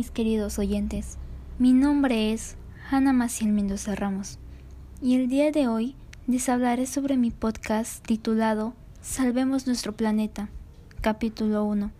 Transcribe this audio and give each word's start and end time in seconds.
mis 0.00 0.10
queridos 0.10 0.58
oyentes, 0.58 1.18
mi 1.58 1.74
nombre 1.74 2.32
es 2.32 2.56
Hanna 2.90 3.12
Maciel 3.12 3.52
Mendoza 3.52 3.94
Ramos 3.94 4.38
y 5.02 5.14
el 5.14 5.28
día 5.28 5.50
de 5.50 5.68
hoy 5.68 5.94
les 6.26 6.48
hablaré 6.48 6.86
sobre 6.86 7.18
mi 7.18 7.30
podcast 7.30 8.02
titulado 8.06 8.72
Salvemos 9.02 9.66
nuestro 9.66 9.92
planeta, 9.92 10.48
capítulo 11.02 11.64
1. 11.64 11.90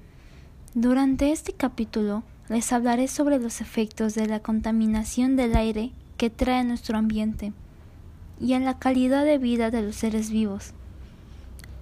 Durante 0.73 1.30
este 1.30 1.52
capítulo 1.52 2.23
les 2.48 2.73
hablaré 2.73 3.07
sobre 3.07 3.39
los 3.39 3.61
efectos 3.61 4.14
de 4.14 4.25
la 4.25 4.41
contaminación 4.41 5.37
del 5.37 5.55
aire 5.55 5.92
que 6.17 6.30
trae 6.30 6.64
nuestro 6.64 6.97
ambiente 6.97 7.53
y 8.41 8.55
en 8.55 8.64
la 8.64 8.78
calidad 8.78 9.27
de 9.27 9.37
vida 9.37 9.70
de 9.70 9.83
los 9.83 9.97
seres 9.97 10.30
vivos. 10.30 10.73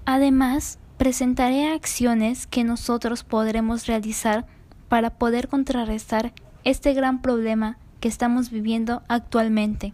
Además, 0.05 0.81
presentaré 0.97 1.73
acciones 1.73 2.49
que 2.49 2.65
nosotros 2.65 3.23
podremos 3.23 3.87
realizar 3.87 4.47
para 4.89 5.11
poder 5.11 5.49
contrarrestar 5.49 6.33
este 6.65 6.95
gran 6.95 7.21
problema 7.21 7.77
que 8.01 8.09
estamos 8.09 8.51
viviendo 8.51 9.03
actualmente. 9.09 9.93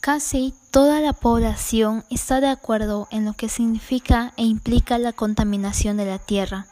Casi 0.00 0.54
toda 0.70 1.00
la 1.00 1.12
población 1.12 2.04
está 2.10 2.40
de 2.40 2.48
acuerdo 2.48 3.06
en 3.10 3.26
lo 3.26 3.34
que 3.34 3.50
significa 3.50 4.32
e 4.36 4.44
implica 4.44 4.98
la 4.98 5.12
contaminación 5.12 5.98
de 5.98 6.06
la 6.06 6.18
tierra, 6.18 6.66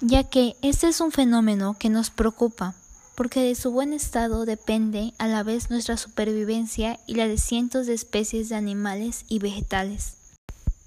ya 0.00 0.24
que 0.24 0.56
este 0.62 0.88
es 0.88 1.00
un 1.00 1.12
fenómeno 1.12 1.76
que 1.78 1.90
nos 1.90 2.10
preocupa 2.10 2.74
porque 3.14 3.40
de 3.40 3.54
su 3.54 3.70
buen 3.70 3.92
estado 3.92 4.46
depende 4.46 5.12
a 5.18 5.28
la 5.28 5.42
vez 5.42 5.70
nuestra 5.70 5.96
supervivencia 5.96 6.98
y 7.06 7.14
la 7.14 7.28
de 7.28 7.38
cientos 7.38 7.86
de 7.86 7.94
especies 7.94 8.48
de 8.48 8.56
animales 8.56 9.24
y 9.28 9.38
vegetales. 9.38 10.16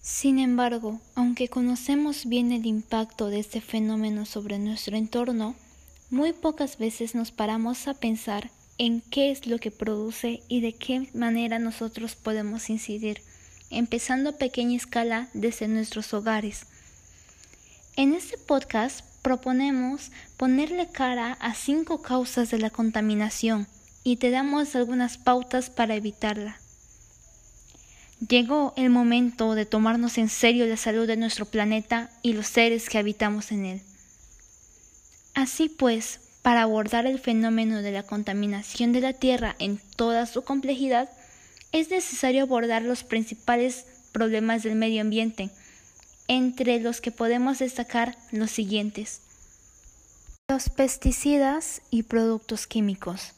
Sin 0.02 0.38
embargo, 0.38 1.02
aunque 1.16 1.48
conocemos 1.48 2.28
bien 2.28 2.52
el 2.52 2.66
impacto 2.66 3.28
de 3.28 3.40
este 3.40 3.62
fenómeno 3.62 4.26
sobre 4.26 4.60
nuestro 4.60 4.96
entorno, 4.98 5.56
muy 6.12 6.34
pocas 6.34 6.78
veces 6.78 7.16
nos 7.16 7.32
paramos 7.32 7.88
a 7.88 7.96
pensar 7.96 8.52
en 8.78 9.02
qué 9.02 9.32
es 9.32 9.48
lo 9.48 9.58
que 9.58 9.72
produce 9.72 10.42
y 10.48 10.62
de 10.62 10.74
qué 10.74 11.10
manera 11.14 11.60
nosotros 11.60 12.16
podemos 12.16 12.70
incidir, 12.70 13.22
empezando 13.70 14.32
a 14.32 14.38
pequeña 14.38 14.78
escala 14.78 15.30
desde 15.34 15.68
nuestros 15.68 16.14
hogares. 16.14 16.68
En 17.98 18.14
este 18.14 18.38
podcast 18.38 19.06
proponemos 19.22 20.12
ponerle 20.36 20.90
cara 20.92 21.38
a 21.40 21.54
cinco 21.54 22.02
causas 22.02 22.52
de 22.52 22.60
la 22.60 22.70
contaminación 22.70 23.68
y 24.04 24.18
te 24.18 24.32
damos 24.32 24.76
algunas 24.76 25.18
pautas 25.18 25.70
para 25.70 25.96
evitarla. 25.96 26.60
Llegó 28.28 28.74
el 28.76 28.90
momento 28.90 29.56
de 29.56 29.66
tomarnos 29.66 30.18
en 30.18 30.28
serio 30.28 30.66
la 30.66 30.76
salud 30.76 31.08
de 31.08 31.16
nuestro 31.16 31.46
planeta 31.46 32.10
y 32.22 32.34
los 32.34 32.48
seres 32.48 32.90
que 32.90 32.98
habitamos 32.98 33.54
en 33.54 33.66
él. 33.66 33.82
Así 35.34 35.70
pues, 35.70 36.20
para 36.42 36.64
abordar 36.64 37.08
el 37.08 37.20
fenómeno 37.20 37.82
de 37.82 37.94
la 37.94 38.04
contaminación 38.04 38.92
de 38.92 39.00
la 39.00 39.14
Tierra 39.14 39.56
en 39.58 39.80
toda 39.96 40.26
su 40.26 40.44
complejidad, 40.44 41.10
es 41.72 41.90
necesario 41.90 42.44
abordar 42.44 42.82
los 42.82 43.06
principales 43.06 43.86
problemas 44.12 44.64
del 44.64 44.76
medio 44.76 45.02
ambiente, 45.02 45.50
entre 46.28 46.80
los 46.80 47.02
que 47.02 47.12
podemos 47.12 47.60
destacar 47.60 48.18
los 48.32 48.52
siguientes. 48.52 49.22
Los 50.50 50.70
pesticidas 50.70 51.82
y 51.90 52.04
productos 52.04 52.68
químicos. 52.68 53.34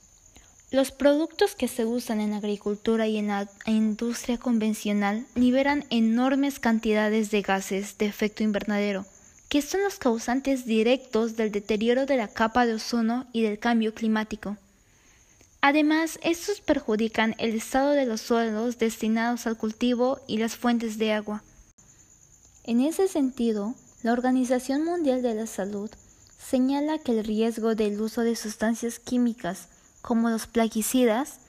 Los 0.70 0.92
productos 0.92 1.56
que 1.56 1.70
se 1.70 1.86
usan 1.86 2.20
en 2.20 2.34
agricultura 2.34 3.08
y 3.08 3.18
en 3.18 3.28
la 3.28 3.50
industria 3.66 4.38
convencional 4.38 5.26
liberan 5.34 5.86
enormes 5.90 6.60
cantidades 6.60 7.32
de 7.32 7.42
gases 7.42 7.98
de 7.98 8.06
efecto 8.06 8.44
invernadero, 8.44 9.06
que 9.48 9.62
son 9.62 9.82
los 9.84 9.98
causantes 9.98 10.66
directos 10.66 11.38
del 11.38 11.54
deterioro 11.54 12.06
de 12.06 12.18
la 12.18 12.28
capa 12.28 12.66
de 12.66 12.74
ozono 12.74 13.28
y 13.32 13.44
del 13.44 13.60
cambio 13.60 13.94
climático. 13.94 14.58
Además, 15.62 16.20
estos 16.22 16.60
perjudican 16.60 17.36
el 17.38 17.56
estado 17.56 17.92
de 17.92 18.06
los 18.06 18.22
suelos 18.22 18.78
destinados 18.78 19.48
al 19.48 19.58
cultivo 19.58 20.20
y 20.28 20.38
las 20.38 20.58
fuentes 20.58 20.98
de 20.98 21.14
agua. 21.14 21.44
En 22.68 22.82
ese 22.82 23.08
sentido, 23.08 23.76
la 24.04 24.12
Organización 24.12 24.84
Mundial 24.84 25.22
de 25.22 25.34
la 25.34 25.48
Salud 25.48 25.90
señala 26.38 27.00
que 27.00 27.18
el 27.18 27.24
riesgo 27.24 27.76
del 27.76 28.02
uso 28.02 28.24
de 28.24 28.36
sustancias 28.36 29.00
químicas 29.00 29.70
como 30.02 30.30
los 30.30 30.48
plaguicidas, 30.48 31.40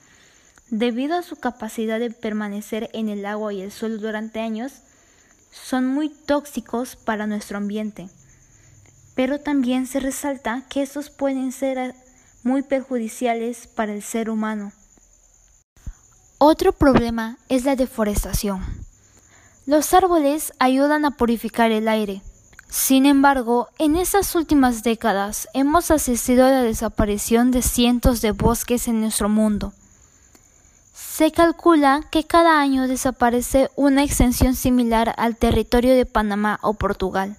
debido 0.69 1.17
a 1.17 1.21
su 1.21 1.35
capacidad 1.35 1.99
de 1.99 2.09
permanecer 2.09 2.89
en 2.93 3.09
el 3.09 3.25
agua 3.25 3.51
y 3.51 3.59
el 3.61 3.73
suelo 3.73 3.97
durante 3.97 4.39
años, 4.39 4.71
son 5.51 5.87
muy 5.87 6.07
tóxicos 6.07 6.95
para 6.95 7.27
nuestro 7.27 7.57
ambiente. 7.57 8.09
Pero 9.13 9.41
también 9.41 9.87
se 9.87 9.99
resalta 9.99 10.63
que 10.69 10.81
estos 10.81 11.09
pueden 11.09 11.51
ser 11.51 11.95
muy 12.43 12.61
perjudiciales 12.61 13.67
para 13.67 13.93
el 13.93 14.03
ser 14.03 14.29
humano. 14.29 14.71
Otro 16.37 16.71
problema 16.71 17.37
es 17.49 17.65
la 17.65 17.75
deforestación. 17.75 18.88
Los 19.69 19.93
árboles 19.93 20.51
ayudan 20.57 21.05
a 21.05 21.11
purificar 21.11 21.69
el 21.69 21.87
aire. 21.87 22.23
Sin 22.71 23.05
embargo, 23.05 23.67
en 23.77 23.97
estas 23.97 24.33
últimas 24.33 24.81
décadas 24.81 25.47
hemos 25.53 25.91
asistido 25.91 26.47
a 26.47 26.49
la 26.49 26.63
desaparición 26.63 27.51
de 27.51 27.61
cientos 27.61 28.21
de 28.21 28.31
bosques 28.31 28.87
en 28.87 28.99
nuestro 28.99 29.29
mundo. 29.29 29.71
Se 30.91 31.31
calcula 31.31 32.01
que 32.09 32.23
cada 32.23 32.59
año 32.59 32.87
desaparece 32.87 33.69
una 33.75 34.03
extensión 34.03 34.55
similar 34.55 35.13
al 35.17 35.35
territorio 35.35 35.93
de 35.93 36.07
Panamá 36.07 36.57
o 36.63 36.73
Portugal. 36.73 37.37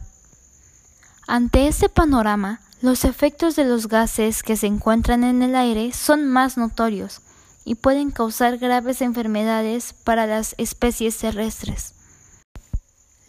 Ante 1.27 1.67
este 1.67 1.89
panorama, 1.89 2.61
los 2.81 3.05
efectos 3.05 3.57
de 3.57 3.65
los 3.65 3.89
gases 3.89 4.45
que 4.45 4.57
se 4.57 4.69
encuentran 4.69 5.25
en 5.25 5.43
el 5.43 5.57
aire 5.57 5.93
son 5.93 6.29
más 6.29 6.57
notorios 6.57 7.23
y 7.65 7.75
pueden 7.75 8.13
causar 8.13 8.57
graves 8.59 9.03
enfermedades 9.03 9.95
para 10.05 10.29
las 10.29 10.55
especies 10.59 11.19
terrestres. 11.19 11.95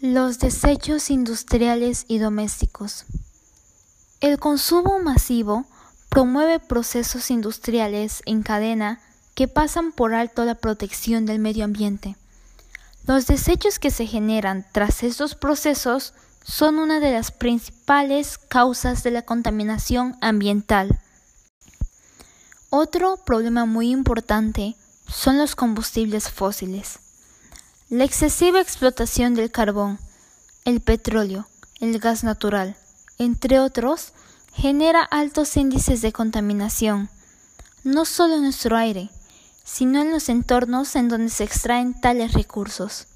Los 0.02 0.40
desechos 0.40 1.10
industriales 1.10 2.06
y 2.08 2.18
domésticos. 2.18 3.04
El 4.20 4.40
consumo 4.40 4.98
masivo 4.98 5.64
promueve 6.08 6.58
procesos 6.58 7.30
industriales 7.30 8.20
en 8.26 8.42
cadena 8.42 9.00
que 9.36 9.46
pasan 9.46 9.92
por 9.92 10.12
alto 10.12 10.44
la 10.44 10.56
protección 10.56 11.24
del 11.24 11.38
medio 11.38 11.64
ambiente. 11.64 12.16
Los 13.06 13.28
desechos 13.28 13.78
que 13.78 13.92
se 13.92 14.06
generan 14.06 14.66
tras 14.72 15.04
estos 15.04 15.36
procesos 15.36 16.14
son 16.42 16.80
una 16.80 16.98
de 16.98 17.12
las 17.12 17.30
principales 17.30 18.38
causas 18.38 19.04
de 19.04 19.12
la 19.12 19.22
contaminación 19.22 20.16
ambiental. 20.20 20.98
Otro 22.70 23.18
problema 23.24 23.66
muy 23.66 23.92
importante 23.92 24.74
son 25.06 25.38
los 25.38 25.54
combustibles 25.54 26.28
fósiles. 26.28 26.98
La 27.92 28.04
excesiva 28.04 28.58
explotación 28.58 29.34
del 29.34 29.50
carbón, 29.50 29.98
el 30.64 30.80
petróleo, 30.80 31.46
el 31.78 31.98
gas 31.98 32.24
natural, 32.24 32.74
entre 33.18 33.60
otros, 33.60 34.14
genera 34.54 35.02
altos 35.02 35.58
índices 35.58 36.00
de 36.00 36.10
contaminación, 36.10 37.10
no 37.84 38.06
solo 38.06 38.36
en 38.36 38.44
nuestro 38.44 38.78
aire, 38.78 39.10
sino 39.62 40.00
en 40.00 40.10
los 40.10 40.30
entornos 40.30 40.96
en 40.96 41.10
donde 41.10 41.28
se 41.28 41.44
extraen 41.44 41.92
tales 42.00 42.32
recursos. 42.32 43.08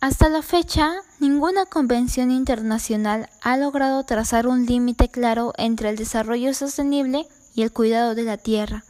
Hasta 0.00 0.28
la 0.28 0.42
fecha, 0.42 0.92
ninguna 1.20 1.64
convención 1.64 2.32
internacional 2.32 3.28
ha 3.40 3.56
logrado 3.56 4.02
trazar 4.02 4.48
un 4.48 4.66
límite 4.66 5.08
claro 5.08 5.52
entre 5.58 5.90
el 5.90 5.96
desarrollo 5.96 6.54
sostenible 6.54 7.28
y 7.54 7.62
el 7.62 7.70
cuidado 7.70 8.16
de 8.16 8.24
la 8.24 8.36
tierra. 8.36 8.82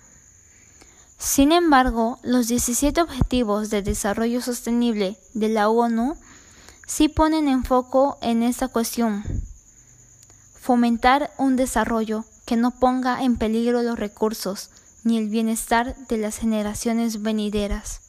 Sin 1.19 1.52
embargo, 1.52 2.19
los 2.22 2.49
17 2.49 3.00
Objetivos 3.00 3.70
de 3.70 3.82
Desarrollo 3.82 4.40
Sostenible 4.43 5.19
de 5.32 5.49
la 5.49 5.69
ONU 5.69 6.16
sí 6.87 7.08
ponen 7.08 7.49
en 7.49 7.64
foco 7.64 8.19
en 8.20 8.43
esta 8.43 8.69
cuestión. 8.69 9.25
Fomentar 10.61 11.32
un 11.38 11.56
desarrollo 11.56 12.25
que 12.46 12.56
no 12.56 12.72
ponga 12.72 13.22
en 13.22 13.37
peligro 13.37 13.82
los 13.82 13.99
recursos 13.99 14.70
ni 15.02 15.19
el 15.19 15.28
bienestar 15.28 15.96
de 16.08 16.16
las 16.19 16.38
generaciones 16.38 17.22
venideras. 17.22 18.00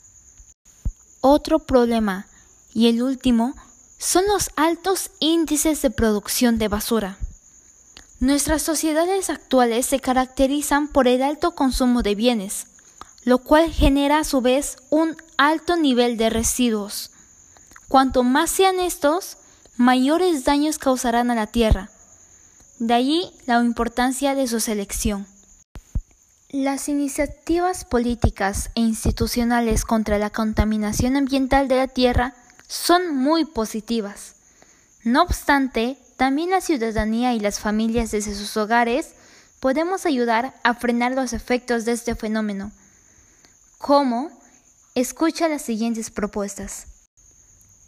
Otro 1.21 1.59
problema, 1.59 2.27
y 2.73 2.87
el 2.87 3.01
último, 3.01 3.53
son 3.97 4.25
los 4.27 4.49
altos 4.55 5.11
índices 5.19 5.81
de 5.81 5.89
producción 5.89 6.57
de 6.57 6.67
basura. 6.67 7.17
Nuestras 8.19 8.61
sociedades 8.61 9.29
actuales 9.29 9.85
se 9.85 9.99
caracterizan 9.99 10.87
por 10.87 11.07
el 11.07 11.21
alto 11.21 11.55
consumo 11.55 12.01
de 12.01 12.15
bienes, 12.15 12.67
lo 13.25 13.39
cual 13.39 13.71
genera 13.71 14.19
a 14.19 14.23
su 14.23 14.39
vez 14.39 14.77
un 14.89 15.17
alto 15.37 15.75
nivel 15.75 16.15
de 16.15 16.29
residuos. 16.29 17.11
Cuanto 17.89 18.23
más 18.23 18.51
sean 18.51 18.79
estos, 18.79 19.37
mayores 19.77 20.45
daños 20.45 20.77
causarán 20.77 21.31
a 21.31 21.35
la 21.35 21.47
Tierra. 21.47 21.89
De 22.79 22.93
allí 22.93 23.31
la 23.47 23.59
importancia 23.59 24.35
de 24.35 24.47
su 24.47 24.59
selección. 24.59 25.25
Las 26.49 26.87
iniciativas 26.87 27.83
políticas 27.83 28.69
e 28.75 28.81
institucionales 28.81 29.83
contra 29.83 30.19
la 30.19 30.29
contaminación 30.29 31.17
ambiental 31.17 31.67
de 31.67 31.77
la 31.77 31.87
Tierra 31.87 32.35
son 32.67 33.15
muy 33.15 33.45
positivas. 33.45 34.35
No 35.03 35.23
obstante, 35.23 35.97
también 36.15 36.51
la 36.51 36.61
ciudadanía 36.61 37.33
y 37.33 37.39
las 37.39 37.59
familias 37.59 38.11
desde 38.11 38.35
sus 38.35 38.55
hogares 38.55 39.15
podemos 39.59 40.05
ayudar 40.05 40.53
a 40.63 40.75
frenar 40.75 41.13
los 41.13 41.33
efectos 41.33 41.85
de 41.85 41.93
este 41.93 42.15
fenómeno. 42.15 42.71
¿Cómo? 43.77 44.29
Escucha 44.95 45.47
las 45.47 45.61
siguientes 45.61 46.09
propuestas. 46.09 46.87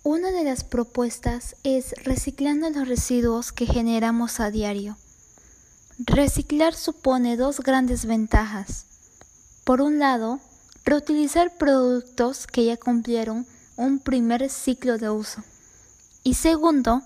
Una 0.04 0.32
de 0.32 0.44
las 0.44 0.64
propuestas 0.64 1.56
es 1.64 1.94
reciclando 2.04 2.70
los 2.70 2.88
residuos 2.88 3.52
que 3.52 3.66
generamos 3.66 4.40
a 4.40 4.52
diario. 4.52 4.98
Reciclar 5.98 6.76
supone 6.76 7.38
dos 7.38 7.62
grandes 7.62 8.06
ventajas. 8.06 8.86
Por 9.64 9.82
un 9.82 9.98
lado, 9.98 10.40
reutilizar 10.86 11.58
productos 11.58 12.46
que 12.48 12.66
ya 12.66 12.78
cumplieron 12.78 13.48
un 13.76 14.00
primer 14.00 14.50
ciclo 14.50 14.98
de 14.98 15.10
uso. 15.10 15.42
Y 16.24 16.36
segundo, 16.36 17.02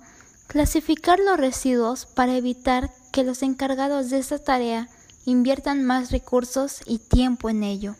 clasificar 0.47 1.19
los 1.19 1.37
residuos 1.37 2.07
para 2.07 2.35
evitar 2.35 2.91
que 3.13 3.23
los 3.23 3.43
encargados 3.43 4.09
de 4.09 4.17
esta 4.17 4.39
tarea 4.39 4.89
inviertan 5.25 5.85
más 5.85 6.11
recursos 6.11 6.81
y 6.85 6.97
tiempo 6.97 7.49
en 7.49 7.63
ello. 7.63 7.95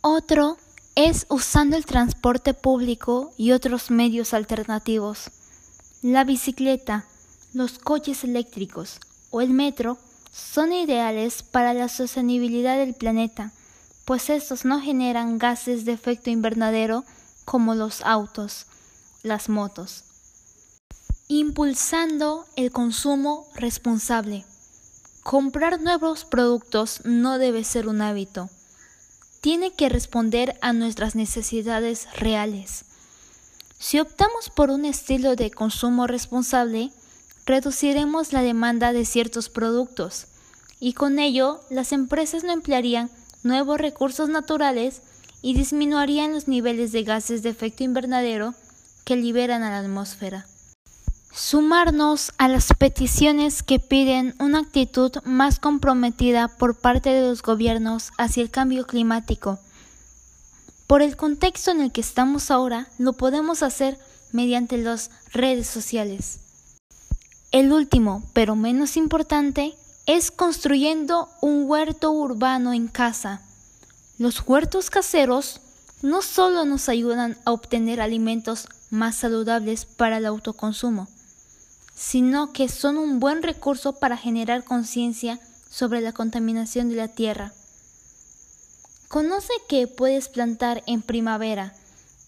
Otro 0.00 0.58
es 0.94 1.26
usando 1.28 1.76
el 1.76 1.84
transporte 1.84 2.54
público 2.54 3.32
y 3.36 3.50
otros 3.50 3.90
medios 3.90 4.32
alternativos. 4.32 5.30
La 6.02 6.22
bicicleta, 6.22 7.04
los 7.52 7.80
coches 7.80 8.22
eléctricos 8.22 9.00
o 9.30 9.40
el 9.40 9.50
metro 9.50 9.98
son 10.32 10.72
ideales 10.72 11.42
para 11.42 11.74
la 11.74 11.88
sostenibilidad 11.88 12.78
del 12.78 12.94
planeta, 12.94 13.50
pues 14.04 14.30
estos 14.30 14.64
no 14.64 14.80
generan 14.80 15.36
gases 15.36 15.84
de 15.84 15.92
efecto 15.92 16.30
invernadero 16.30 17.04
como 17.44 17.74
los 17.74 18.02
autos, 18.02 18.66
las 19.24 19.48
motos. 19.48 20.04
Impulsando 21.26 22.46
el 22.54 22.70
consumo 22.70 23.48
responsable. 23.56 24.44
Comprar 25.24 25.80
nuevos 25.80 26.24
productos 26.24 27.00
no 27.04 27.38
debe 27.38 27.64
ser 27.64 27.88
un 27.88 28.00
hábito. 28.00 28.48
Tiene 29.40 29.72
que 29.72 29.88
responder 29.88 30.58
a 30.62 30.72
nuestras 30.72 31.14
necesidades 31.14 32.08
reales. 32.16 32.84
Si 33.78 34.00
optamos 34.00 34.50
por 34.50 34.70
un 34.70 34.84
estilo 34.84 35.36
de 35.36 35.52
consumo 35.52 36.08
responsable, 36.08 36.90
reduciremos 37.46 38.32
la 38.32 38.42
demanda 38.42 38.92
de 38.92 39.04
ciertos 39.04 39.48
productos 39.48 40.26
y 40.80 40.92
con 40.94 41.18
ello 41.18 41.60
las 41.70 41.92
empresas 41.92 42.42
no 42.42 42.52
emplearían 42.52 43.10
nuevos 43.44 43.78
recursos 43.78 44.28
naturales 44.28 45.02
y 45.40 45.54
disminuirían 45.54 46.32
los 46.32 46.48
niveles 46.48 46.90
de 46.90 47.04
gases 47.04 47.42
de 47.44 47.50
efecto 47.50 47.84
invernadero 47.84 48.54
que 49.04 49.14
liberan 49.14 49.62
a 49.62 49.70
la 49.70 49.78
atmósfera. 49.78 50.46
Sumarnos 51.40 52.32
a 52.36 52.48
las 52.48 52.72
peticiones 52.76 53.62
que 53.62 53.78
piden 53.78 54.34
una 54.40 54.58
actitud 54.58 55.12
más 55.22 55.60
comprometida 55.60 56.48
por 56.48 56.74
parte 56.74 57.10
de 57.10 57.28
los 57.28 57.42
gobiernos 57.42 58.10
hacia 58.18 58.42
el 58.42 58.50
cambio 58.50 58.88
climático. 58.88 59.60
Por 60.88 61.00
el 61.00 61.16
contexto 61.16 61.70
en 61.70 61.80
el 61.80 61.92
que 61.92 62.00
estamos 62.00 62.50
ahora, 62.50 62.88
lo 62.98 63.12
podemos 63.12 63.62
hacer 63.62 64.00
mediante 64.32 64.78
las 64.78 65.12
redes 65.32 65.68
sociales. 65.68 66.40
El 67.52 67.72
último, 67.72 68.24
pero 68.32 68.56
menos 68.56 68.96
importante, 68.96 69.76
es 70.06 70.32
construyendo 70.32 71.28
un 71.40 71.70
huerto 71.70 72.10
urbano 72.10 72.72
en 72.72 72.88
casa. 72.88 73.42
Los 74.18 74.42
huertos 74.44 74.90
caseros 74.90 75.60
no 76.02 76.20
solo 76.20 76.64
nos 76.64 76.88
ayudan 76.88 77.38
a 77.44 77.52
obtener 77.52 78.00
alimentos 78.00 78.66
más 78.90 79.14
saludables 79.14 79.84
para 79.84 80.16
el 80.16 80.26
autoconsumo, 80.26 81.06
sino 81.98 82.52
que 82.52 82.68
son 82.68 82.96
un 82.96 83.18
buen 83.18 83.42
recurso 83.42 83.94
para 83.94 84.16
generar 84.16 84.62
conciencia 84.62 85.40
sobre 85.68 86.00
la 86.00 86.12
contaminación 86.12 86.88
de 86.88 86.94
la 86.94 87.08
tierra. 87.08 87.52
Conoce 89.08 89.52
qué 89.68 89.88
puedes 89.88 90.28
plantar 90.28 90.84
en 90.86 91.02
primavera 91.02 91.74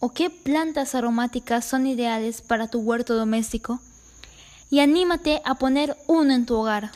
o 0.00 0.12
qué 0.12 0.28
plantas 0.28 0.96
aromáticas 0.96 1.64
son 1.64 1.86
ideales 1.86 2.42
para 2.42 2.66
tu 2.66 2.80
huerto 2.80 3.14
doméstico 3.14 3.78
y 4.70 4.80
anímate 4.80 5.40
a 5.44 5.54
poner 5.54 5.96
uno 6.08 6.34
en 6.34 6.46
tu 6.46 6.56
hogar. 6.56 6.90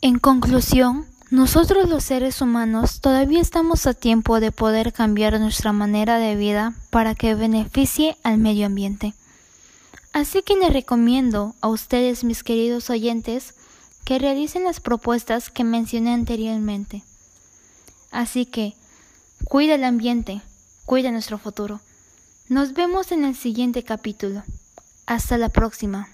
En 0.00 0.18
conclusión, 0.20 1.04
nosotros 1.30 1.88
los 1.88 2.04
seres 2.04 2.40
humanos 2.40 3.00
todavía 3.00 3.40
estamos 3.40 3.86
a 3.86 3.94
tiempo 3.94 4.38
de 4.38 4.52
poder 4.52 4.92
cambiar 4.92 5.40
nuestra 5.40 5.72
manera 5.72 6.18
de 6.18 6.36
vida 6.36 6.74
para 6.90 7.16
que 7.16 7.34
beneficie 7.34 8.16
al 8.22 8.38
medio 8.38 8.66
ambiente. 8.66 9.12
Así 10.12 10.42
que 10.42 10.54
les 10.56 10.72
recomiendo 10.72 11.54
a 11.60 11.68
ustedes, 11.68 12.22
mis 12.22 12.44
queridos 12.44 12.90
oyentes, 12.90 13.54
que 14.04 14.20
realicen 14.20 14.62
las 14.62 14.78
propuestas 14.78 15.50
que 15.50 15.64
mencioné 15.64 16.14
anteriormente. 16.14 17.02
Así 18.12 18.46
que, 18.46 18.76
cuida 19.46 19.74
el 19.74 19.82
ambiente, 19.82 20.42
cuida 20.84 21.10
nuestro 21.10 21.38
futuro. 21.38 21.80
Nos 22.48 22.72
vemos 22.72 23.10
en 23.10 23.24
el 23.24 23.34
siguiente 23.34 23.82
capítulo. 23.82 24.44
Hasta 25.06 25.36
la 25.38 25.48
próxima. 25.48 26.08